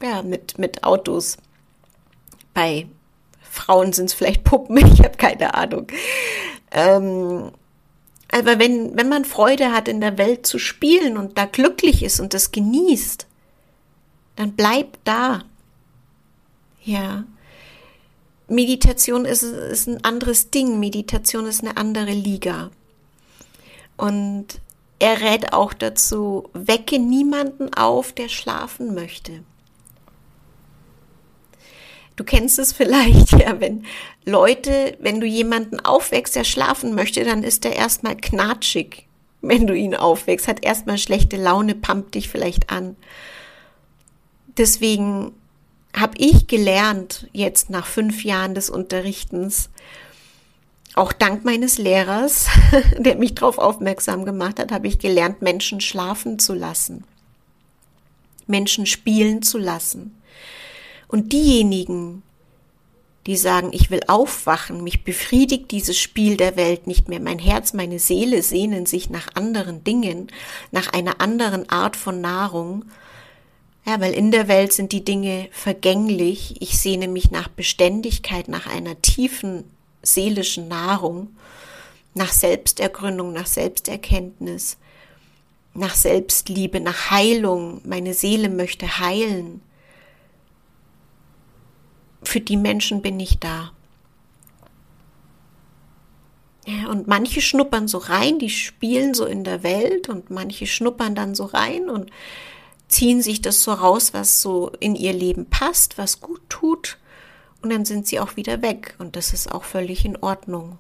ja, 0.01 0.23
mit, 0.23 0.61
mit 0.61 0.85
Autos. 0.85 1.39
Bei 2.55 2.87
Frauen 3.43 3.93
sind 3.93 4.05
es 4.07 4.15
vielleicht 4.15 4.45
Puppen, 4.45 4.77
ich 4.93 5.01
habe 5.01 5.17
keine 5.17 5.55
Ahnung. 5.55 5.89
Ähm, 6.71 7.51
aber 8.31 8.61
wenn, 8.61 8.97
wenn 8.97 9.09
man 9.09 9.25
Freude 9.25 9.73
hat, 9.73 9.89
in 9.89 10.01
der 10.01 10.19
Welt 10.19 10.47
zu 10.47 10.61
spielen 10.61 11.17
und 11.17 11.37
da 11.37 11.47
glücklich 11.47 12.05
ist 12.05 12.21
und 12.21 12.33
das 12.33 12.53
genießt, 12.53 13.27
dann 14.37 14.53
bleibt 14.53 15.01
da. 15.03 15.43
Ja. 16.85 17.25
Meditation 18.47 19.25
ist, 19.25 19.43
ist 19.43 19.89
ein 19.89 20.05
anderes 20.05 20.51
Ding. 20.51 20.79
Meditation 20.79 21.47
ist 21.47 21.65
eine 21.65 21.77
andere 21.77 22.13
Liga. 22.13 22.71
Und 23.97 24.61
er 24.99 25.21
rät 25.21 25.53
auch 25.53 25.73
dazu, 25.73 26.49
wecke 26.53 26.99
niemanden 26.99 27.75
auf, 27.75 28.13
der 28.13 28.29
schlafen 28.29 28.95
möchte. 28.95 29.43
Du 32.17 32.25
kennst 32.25 32.59
es 32.59 32.73
vielleicht, 32.75 33.33
ja, 33.33 33.61
wenn 33.61 33.85
Leute, 34.25 34.97
wenn 35.01 35.21
du 35.21 35.27
jemanden 35.27 35.81
aufwächst, 35.81 36.37
der 36.37 36.45
schlafen 36.45 36.95
möchte, 36.95 37.25
dann 37.25 37.43
ist 37.43 37.65
er 37.65 37.77
erstmal 37.77 38.17
knatschig, 38.17 39.07
wenn 39.43 39.67
du 39.67 39.75
ihn 39.75 39.95
aufwächst, 39.95 40.49
hat 40.49 40.65
erstmal 40.65 40.99
schlechte 40.99 41.37
Laune, 41.37 41.75
pumpt 41.75 42.15
dich 42.15 42.29
vielleicht 42.29 42.71
an. 42.71 42.97
Deswegen 44.57 45.33
habe 45.95 46.15
ich 46.19 46.47
gelernt, 46.47 47.29
jetzt 47.33 47.71
nach 47.71 47.87
fünf 47.87 48.25
Jahren 48.25 48.55
des 48.55 48.71
Unterrichtens, 48.71 49.71
auch 50.95 51.13
dank 51.13 51.45
meines 51.45 51.79
Lehrers, 51.79 52.49
der 52.99 53.17
mich 53.17 53.35
darauf 53.35 53.59
aufmerksam 53.59 54.25
gemacht 54.25 54.59
hat, 54.59 54.73
habe 54.73 54.87
ich 54.87 54.99
gelernt, 54.99 55.43
Menschen 55.43 55.81
schlafen 55.81 56.39
zu 56.39 56.55
lassen, 56.55 57.05
Menschen 58.47 58.87
spielen 58.87 59.43
zu 59.43 59.59
lassen. 59.59 60.21
Und 61.09 61.33
diejenigen, 61.33 62.23
die 63.27 63.37
sagen, 63.37 63.71
ich 63.73 63.91
will 63.91 64.01
aufwachen, 64.07 64.85
mich 64.85 65.05
befriedigt 65.05 65.71
dieses 65.71 65.99
Spiel 65.99 66.37
der 66.37 66.57
Welt 66.57 66.87
nicht 66.87 67.09
mehr, 67.09 67.21
mein 67.21 67.39
Herz, 67.39 67.73
meine 67.73 67.99
Seele 67.99 68.43
sehnen 68.43 68.87
sich 68.87 69.11
nach 69.11 69.35
anderen 69.35 69.83
Dingen, 69.83 70.29
nach 70.73 70.93
einer 70.93 71.21
anderen 71.21 71.69
Art 71.69 71.97
von 71.97 72.21
Nahrung, 72.21 72.85
ja, 73.87 74.01
weil 74.01 74.15
in 74.15 74.31
der 74.31 74.49
Welt 74.49 74.73
sind 74.73 74.93
die 74.93 75.05
Dinge 75.05 75.49
vergänglich. 75.51 76.57
Ich 76.61 76.79
sehne 76.79 77.07
mich 77.07 77.31
nach 77.31 77.49
Beständigkeit, 77.49 78.49
nach 78.49 78.67
einer 78.67 79.03
tiefen 79.03 79.65
seelischen 80.05 80.69
Nahrung, 80.69 81.37
nach 82.15 82.33
Selbstergründung, 82.33 83.33
nach 83.33 83.47
Selbsterkenntnis, 83.47 84.77
nach 85.75 85.95
Selbstliebe, 85.95 86.81
nach 86.81 87.11
Heilung. 87.11 87.81
Meine 87.85 88.15
Seele 88.15 88.49
möchte 88.49 88.99
heilen. 89.01 89.61
Für 92.23 92.41
die 92.41 92.57
Menschen 92.57 93.03
bin 93.03 93.19
ich 93.19 93.39
da. 93.39 93.73
Ja, 96.67 96.89
und 96.89 97.09
manche 97.09 97.43
schnuppern 97.43 97.89
so 97.89 97.99
rein, 97.99 98.39
die 98.39 98.49
spielen 98.49 99.13
so 99.13 99.27
in 99.27 99.45
der 99.45 99.63
Welt 99.63 100.09
und 100.09 100.31
manche 100.31 100.67
schnuppern 100.67 101.15
dann 101.15 101.35
so 101.35 101.45
rein 101.45 101.91
und 101.91 102.11
ziehen 102.89 103.21
sich 103.21 103.43
das 103.43 103.63
so 103.63 103.73
raus, 103.73 104.15
was 104.15 104.41
so 104.41 104.71
in 104.81 104.95
ihr 104.95 105.13
Leben 105.13 105.47
passt, 105.47 105.99
was 105.99 106.21
gut 106.21 106.41
tut 106.49 106.97
und 107.65 107.71
dann 107.71 107.87
sind 107.87 108.07
sie 108.07 108.21
auch 108.21 108.37
wieder 108.37 108.61
weg 108.61 108.95
und 108.99 109.17
das 109.17 109.33
ist 109.33 109.51
auch 109.51 109.65
völlig 109.65 110.05
in 110.05 110.19
Ordnung. 110.19 110.77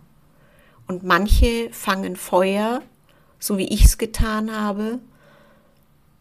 Und 0.86 1.02
manche 1.02 1.70
fangen 1.72 2.14
Feuer, 2.14 2.82
so 3.38 3.56
wie 3.56 3.68
ich 3.68 3.86
es 3.86 3.96
getan 3.96 4.54
habe, 4.54 4.98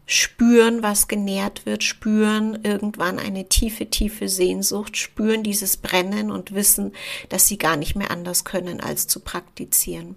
spüren, 0.06 0.82
was 0.82 1.10
genährt 1.10 1.66
wird, 1.66 1.84
spüren 1.84 2.60
irgendwann 2.64 3.20
eine 3.20 3.50
tiefe, 3.50 3.90
tiefe 3.90 4.30
Sehnsucht, 4.30 4.96
spüren 4.96 5.44
dieses 5.44 5.76
Brennen 5.76 6.32
und 6.32 6.54
wissen, 6.56 6.94
dass 7.28 7.46
sie 7.46 7.58
gar 7.58 7.76
nicht 7.76 7.98
mehr 7.98 8.10
anders 8.10 8.46
können, 8.46 8.80
als 8.80 9.06
zu 9.06 9.20
praktizieren. 9.20 10.16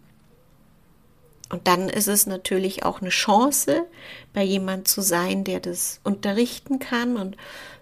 Und 1.48 1.66
dann 1.66 1.88
ist 1.88 2.06
es 2.06 2.26
natürlich 2.26 2.84
auch 2.84 3.00
eine 3.00 3.10
Chance, 3.10 3.84
bei 4.32 4.44
jemand 4.44 4.86
zu 4.86 5.00
sein, 5.00 5.42
der 5.42 5.58
das 5.58 5.98
unterrichten 6.04 6.78
kann 6.78 7.16
und 7.16 7.36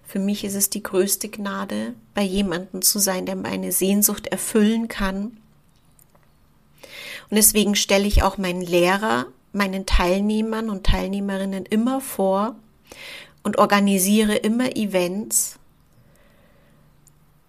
für 0.07 0.19
mich 0.19 0.45
ist 0.45 0.55
es 0.55 0.71
die 0.71 0.83
größte 0.83 1.29
Gnade, 1.29 1.95
bei 2.15 2.23
jemandem 2.23 2.83
zu 2.83 2.99
sein, 2.99 3.27
der 3.27 3.37
meine 3.37 3.73
Sehnsucht 3.73 4.27
erfüllen 4.29 4.89
kann. 4.89 5.37
Und 7.31 7.37
deswegen 7.37 7.75
stelle 7.75 8.07
ich 8.07 8.23
auch 8.23 8.39
meinen 8.39 8.63
Lehrer, 8.63 9.27
meinen 9.53 9.87
Teilnehmern 9.87 10.69
und 10.69 10.85
Teilnehmerinnen 10.85 11.65
immer 11.67 12.01
vor 12.01 12.57
und 13.43 13.59
organisiere 13.59 14.37
immer 14.37 14.77
Events. 14.77 15.59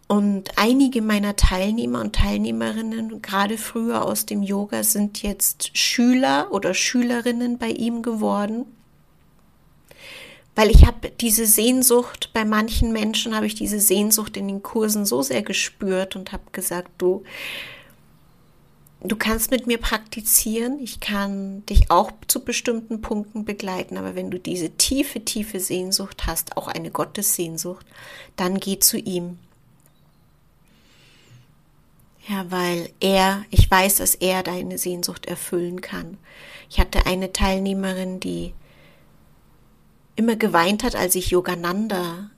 Und 0.08 0.52
einige 0.56 1.02
meiner 1.02 1.36
Teilnehmer 1.36 2.00
und 2.00 2.16
Teilnehmerinnen, 2.16 3.22
gerade 3.22 3.58
früher 3.58 4.06
aus 4.06 4.26
dem 4.26 4.44
Yoga, 4.44 4.84
sind 4.84 5.24
jetzt 5.24 5.76
Schüler 5.78 6.52
oder 6.52 6.74
Schülerinnen 6.74 7.58
bei 7.58 7.70
ihm 7.70 8.04
geworden 8.04 8.66
weil 10.56 10.72
ich 10.72 10.86
habe 10.86 11.12
diese 11.20 11.46
Sehnsucht, 11.46 12.30
bei 12.34 12.46
manchen 12.46 12.94
Menschen 12.94 13.36
habe 13.36 13.46
ich 13.46 13.56
diese 13.56 13.82
Sehnsucht 13.82 14.38
in 14.38 14.48
den 14.48 14.64
Kursen 14.64 15.06
so 15.06 15.22
sehr 15.22 15.44
gespürt 15.44 16.16
und 16.16 16.32
habe 16.32 16.44
gesagt, 16.54 16.90
du, 16.98 17.24
du 19.02 19.18
kannst 19.18 19.52
mit 19.52 19.68
mir 19.68 19.78
praktizieren, 19.78 20.80
ich 20.80 21.02
kann 21.02 21.66
dich 21.66 21.92
auch 21.92 22.12
zu 22.28 22.46
bestimmten 22.46 23.02
Punkten 23.02 23.44
begleiten, 23.44 23.98
aber 23.98 24.16
wenn 24.16 24.32
du 24.32 24.40
diese 24.40 24.72
tiefe, 24.72 25.26
tiefe 25.26 25.60
Sehnsucht 25.60 26.26
hast, 26.26 26.56
auch 26.56 26.70
eine 26.70 26.90
Gottessehnsucht, 26.90 27.86
dann 28.38 28.58
geh 28.58 28.80
zu 28.80 28.98
ihm. 28.98 29.38
Ja, 32.30 32.50
weil 32.50 32.90
er, 33.02 33.44
ich 33.52 33.70
weiß, 33.70 33.98
dass 33.98 34.16
er 34.16 34.42
deine 34.42 34.78
Sehnsucht 34.80 35.28
erfüllen 35.28 35.82
kann. 35.82 36.18
Ich 36.70 36.80
hatte 36.80 37.06
eine 37.06 37.34
Teilnehmerin, 37.34 38.20
die 38.20 38.54
immer 40.16 40.36
geweint 40.36 40.84
hat, 40.84 40.96
als 40.96 41.16
ich 41.16 41.32
Yogananda 41.32 42.30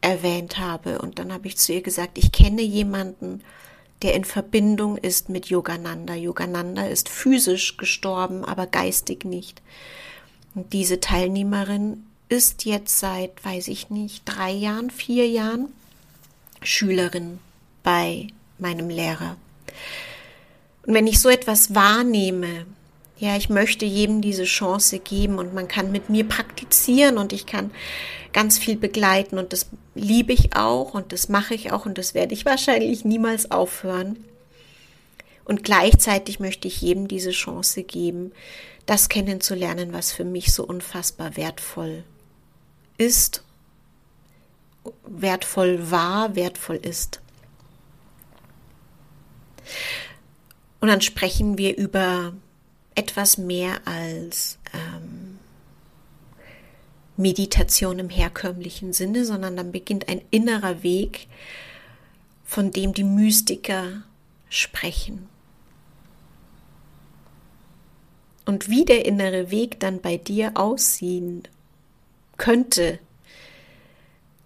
erwähnt 0.00 0.58
habe. 0.58 0.98
Und 0.98 1.18
dann 1.18 1.32
habe 1.32 1.46
ich 1.46 1.56
zu 1.56 1.72
ihr 1.72 1.82
gesagt, 1.82 2.18
ich 2.18 2.32
kenne 2.32 2.62
jemanden, 2.62 3.42
der 4.02 4.14
in 4.14 4.24
Verbindung 4.24 4.96
ist 4.96 5.28
mit 5.28 5.46
Yogananda. 5.46 6.14
Yogananda 6.14 6.86
ist 6.86 7.08
physisch 7.08 7.76
gestorben, 7.76 8.44
aber 8.44 8.66
geistig 8.66 9.24
nicht. 9.24 9.60
Und 10.54 10.72
diese 10.72 11.00
Teilnehmerin 11.00 12.04
ist 12.28 12.64
jetzt 12.64 12.98
seit, 12.98 13.44
weiß 13.44 13.68
ich 13.68 13.90
nicht, 13.90 14.22
drei 14.24 14.50
Jahren, 14.50 14.90
vier 14.90 15.28
Jahren 15.28 15.72
Schülerin 16.62 17.38
bei 17.82 18.28
meinem 18.58 18.88
Lehrer. 18.88 19.36
Und 20.86 20.94
wenn 20.94 21.06
ich 21.06 21.20
so 21.20 21.28
etwas 21.28 21.74
wahrnehme, 21.74 22.66
ja, 23.20 23.36
ich 23.36 23.50
möchte 23.50 23.84
jedem 23.84 24.22
diese 24.22 24.44
Chance 24.44 24.98
geben 24.98 25.38
und 25.38 25.52
man 25.52 25.68
kann 25.68 25.92
mit 25.92 26.08
mir 26.08 26.26
praktizieren 26.26 27.18
und 27.18 27.34
ich 27.34 27.44
kann 27.44 27.70
ganz 28.32 28.58
viel 28.58 28.76
begleiten 28.76 29.38
und 29.38 29.52
das 29.52 29.66
liebe 29.94 30.32
ich 30.32 30.56
auch 30.56 30.94
und 30.94 31.12
das 31.12 31.28
mache 31.28 31.54
ich 31.54 31.70
auch 31.70 31.84
und 31.84 31.98
das 31.98 32.14
werde 32.14 32.32
ich 32.32 32.46
wahrscheinlich 32.46 33.04
niemals 33.04 33.50
aufhören. 33.50 34.24
Und 35.44 35.64
gleichzeitig 35.64 36.40
möchte 36.40 36.66
ich 36.66 36.80
jedem 36.80 37.08
diese 37.08 37.32
Chance 37.32 37.82
geben, 37.82 38.32
das 38.86 39.10
kennenzulernen, 39.10 39.92
was 39.92 40.12
für 40.12 40.24
mich 40.24 40.54
so 40.54 40.64
unfassbar 40.64 41.36
wertvoll 41.36 42.04
ist, 42.96 43.44
wertvoll 45.06 45.90
war, 45.90 46.36
wertvoll 46.36 46.76
ist. 46.76 47.20
Und 50.80 50.88
dann 50.88 51.02
sprechen 51.02 51.58
wir 51.58 51.76
über 51.76 52.32
etwas 53.00 53.38
mehr 53.38 53.80
als 53.86 54.58
ähm, 54.74 55.38
Meditation 57.16 57.98
im 57.98 58.10
herkömmlichen 58.10 58.92
Sinne, 58.92 59.24
sondern 59.24 59.56
dann 59.56 59.72
beginnt 59.72 60.10
ein 60.10 60.20
innerer 60.30 60.82
Weg, 60.82 61.28
von 62.44 62.72
dem 62.72 62.92
die 62.92 63.04
Mystiker 63.04 64.02
sprechen. 64.50 65.30
Und 68.44 68.68
wie 68.68 68.84
der 68.84 69.06
innere 69.06 69.50
Weg 69.50 69.80
dann 69.80 70.02
bei 70.02 70.18
dir 70.18 70.52
aussehen 70.56 71.44
könnte 72.36 72.98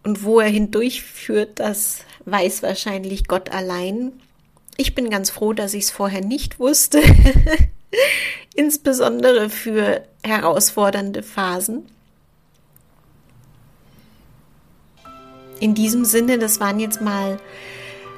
und 0.05 0.23
wo 0.23 0.39
er 0.39 0.49
hindurchführt, 0.49 1.59
das 1.59 2.05
weiß 2.25 2.63
wahrscheinlich 2.63 3.27
Gott 3.27 3.51
allein. 3.51 4.13
Ich 4.77 4.95
bin 4.95 5.11
ganz 5.11 5.31
froh, 5.31 5.55
dass 5.55 5.75
ich 5.75 5.85
es 5.85 5.91
vorher 5.91 6.21
nicht 6.21 6.61
wusste. 6.61 7.03
insbesondere 8.55 9.51
für 9.51 10.03
herausfordernde 10.23 11.23
Phasen. 11.23 11.87
In 15.61 15.75
diesem 15.75 16.05
Sinne, 16.05 16.39
das 16.39 16.61
waren 16.61 16.81
jetzt 16.81 17.01
mal 17.01 17.39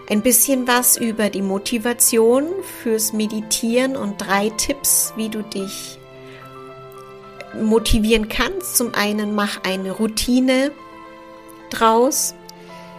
ein 0.08 0.22
bisschen 0.22 0.66
was 0.66 0.96
über 0.96 1.30
die 1.30 1.42
Motivation 1.42 2.44
fürs 2.82 3.12
Meditieren 3.12 3.96
und 3.96 4.18
drei 4.18 4.50
Tipps, 4.50 5.12
wie 5.16 5.28
du 5.28 5.42
dich 5.42 5.98
motivieren 7.60 8.28
kannst. 8.28 8.76
Zum 8.76 8.94
einen 8.94 9.34
mach 9.34 9.62
eine 9.64 9.92
Routine 9.92 10.72
draus. 11.70 12.34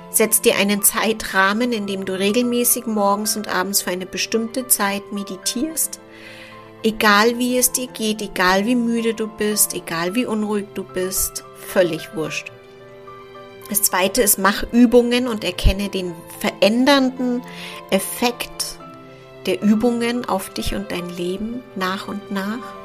Setz 0.10 0.42
dir 0.42 0.56
einen 0.56 0.82
Zeitrahmen, 0.84 1.72
in 1.72 1.86
dem 1.86 2.06
du 2.06 2.18
regelmäßig 2.18 2.86
morgens 2.86 3.36
und 3.36 3.48
abends 3.48 3.82
für 3.82 3.92
eine 3.92 4.06
bestimmte 4.06 4.68
Zeit 4.68 5.12
meditierst. 5.12 6.00
Egal 6.84 7.38
wie 7.40 7.58
es 7.58 7.72
dir 7.72 7.88
geht, 7.88 8.22
egal 8.22 8.66
wie 8.66 8.76
müde 8.76 9.14
du 9.14 9.28
bist, 9.28 9.74
egal 9.74 10.16
wie 10.16 10.26
unruhig 10.26 10.68
du 10.76 10.84
bist, 10.84 11.44
völlig 11.56 12.16
wurscht. 12.16 12.52
Das 13.70 13.82
zweite 13.82 14.22
ist, 14.22 14.38
mach 14.38 14.64
Übungen 14.72 15.28
und 15.28 15.44
erkenne 15.44 15.90
den 15.90 16.14
verändernden 16.40 17.42
Effekt 17.90 18.78
der 19.46 19.62
Übungen 19.62 20.26
auf 20.26 20.50
dich 20.50 20.76
und 20.76 20.92
dein 20.92 21.10
Leben 21.10 21.64
nach 21.76 22.08
und 22.08 22.32
nach. 22.32 22.76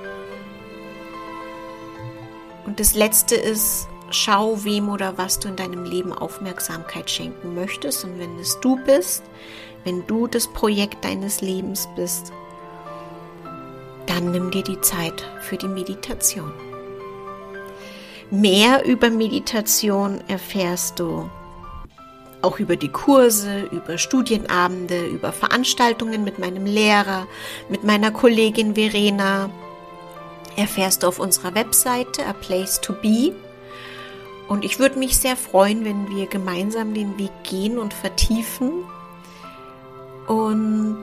Und 2.65 2.81
das 2.81 2.95
Letzte 2.95 3.35
ist, 3.35 3.89
schau, 4.11 4.65
wem 4.65 4.89
oder 4.89 5.19
was 5.19 5.39
du 5.39 5.49
in 5.49 5.57
deinem 5.57 5.85
Leben 5.85 6.13
Aufmerksamkeit 6.13 7.11
schenken 7.11 7.55
möchtest. 7.55 8.05
Und 8.05 8.19
wenn 8.19 8.39
es 8.39 8.59
du 8.61 8.77
bist, 8.85 9.23
wenn 9.85 10.07
du 10.07 10.27
das 10.27 10.49
Projekt 10.49 11.05
deines 11.05 11.41
Lebens 11.41 11.89
bist, 11.97 12.33
dann 14.13 14.31
nimm 14.31 14.51
dir 14.51 14.63
die 14.63 14.81
Zeit 14.83 15.25
für 15.41 15.57
die 15.57 15.69
Meditation. 15.69 16.53
Mehr 18.31 18.85
über 18.85 19.09
Meditation 19.09 20.23
erfährst 20.29 21.01
du 21.01 21.31
auch 22.43 22.59
über 22.59 22.77
die 22.77 22.91
Kurse, 22.91 23.63
über 23.71 23.97
Studienabende, 23.97 25.07
über 25.07 25.33
Veranstaltungen 25.33 26.25
mit 26.25 26.39
meinem 26.39 26.67
Lehrer, 26.67 27.27
mit 27.71 27.85
meiner 27.85 28.11
Kollegin 28.11 28.75
Verena. 28.75 29.49
Erfährst 30.57 31.03
du 31.03 31.07
auf 31.07 31.19
unserer 31.19 31.55
Webseite 31.55 32.27
A 32.27 32.35
Place 32.35 32.83
to 32.83 32.93
Be. 32.93 33.33
Und 34.47 34.63
ich 34.63 34.79
würde 34.79 34.99
mich 34.99 35.17
sehr 35.17 35.37
freuen, 35.37 35.87
wenn 35.87 36.11
wir 36.11 36.27
gemeinsam 36.27 36.93
den 36.93 37.17
Weg 37.19 37.33
gehen 37.45 37.79
und 37.79 37.95
vertiefen. 37.95 38.85
Und 40.27 41.03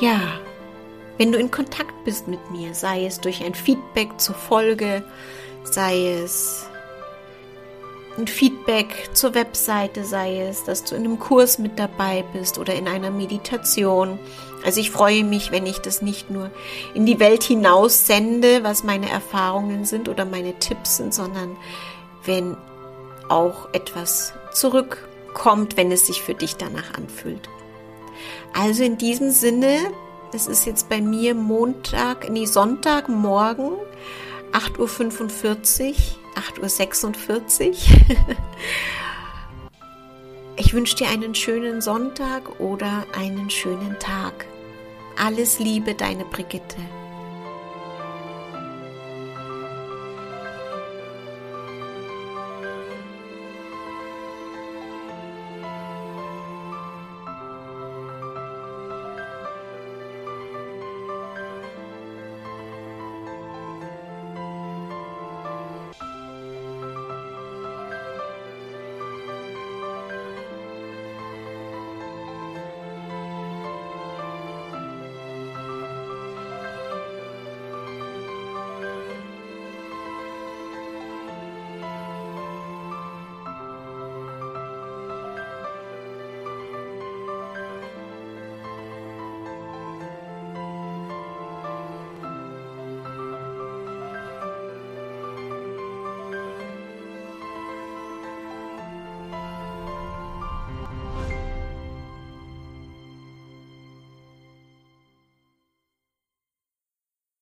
ja, 0.00 0.20
wenn 1.18 1.32
du 1.32 1.38
in 1.38 1.50
Kontakt 1.50 2.04
bist 2.04 2.28
mit 2.28 2.50
mir, 2.50 2.74
sei 2.74 3.04
es 3.04 3.20
durch 3.20 3.44
ein 3.44 3.54
Feedback 3.54 4.18
zur 4.20 4.36
Folge, 4.36 5.04
sei 5.64 6.14
es 6.22 6.66
ein 8.16 8.26
Feedback 8.26 9.10
zur 9.12 9.34
Webseite, 9.34 10.04
sei 10.04 10.40
es, 10.40 10.64
dass 10.64 10.84
du 10.84 10.94
in 10.94 11.04
einem 11.04 11.18
Kurs 11.18 11.58
mit 11.58 11.78
dabei 11.78 12.24
bist 12.32 12.58
oder 12.58 12.74
in 12.74 12.88
einer 12.88 13.10
Meditation. 13.10 14.18
Also 14.64 14.80
ich 14.80 14.90
freue 14.90 15.24
mich, 15.24 15.52
wenn 15.52 15.66
ich 15.66 15.78
das 15.78 16.02
nicht 16.02 16.30
nur 16.30 16.50
in 16.94 17.06
die 17.06 17.20
Welt 17.20 17.42
hinaus 17.42 18.06
sende, 18.06 18.64
was 18.64 18.82
meine 18.82 19.08
Erfahrungen 19.08 19.84
sind 19.84 20.08
oder 20.08 20.24
meine 20.24 20.58
Tipps 20.58 20.96
sind, 20.96 21.14
sondern 21.14 21.56
wenn 22.24 22.56
auch 23.28 23.68
etwas 23.72 24.34
zurückkommt, 24.52 25.76
wenn 25.76 25.92
es 25.92 26.06
sich 26.06 26.22
für 26.22 26.34
dich 26.34 26.56
danach 26.56 26.94
anfühlt. 26.94 27.48
Also 28.52 28.82
in 28.82 28.98
diesem 28.98 29.30
Sinne, 29.30 29.78
es 30.34 30.46
ist 30.46 30.66
jetzt 30.66 30.88
bei 30.88 31.00
mir 31.00 31.34
Montag, 31.34 32.30
nee, 32.30 32.46
Sonntagmorgen, 32.46 33.72
8.45 34.52 35.88
Uhr. 35.88 35.94
8.46 36.62 37.68
Uhr. 37.68 37.74
ich 40.56 40.72
wünsche 40.72 40.96
dir 40.96 41.08
einen 41.08 41.34
schönen 41.34 41.80
Sonntag 41.80 42.60
oder 42.60 43.06
einen 43.16 43.50
schönen 43.50 43.98
Tag. 43.98 44.46
Alles 45.16 45.58
Liebe, 45.58 45.94
deine 45.94 46.24
Brigitte. 46.24 46.76